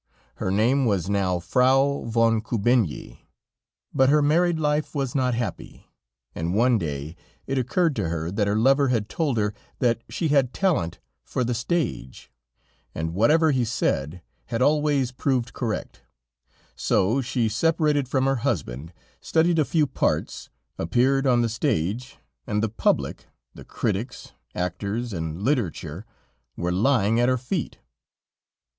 [0.37, 3.27] Her name was now Frau von Kubinyi,
[3.93, 5.91] but her married life was not happy;
[6.33, 10.29] and one day it occurred to her that her lover had told her that she
[10.29, 12.31] had talent for the stage,
[12.95, 16.01] and whatever he said, had always proved correct,
[16.75, 20.49] so she separated from her husband, studied a few parts,
[20.79, 26.07] appeared on the stage, and the public, the critics, actors and literature
[26.57, 27.77] were lying at her feet.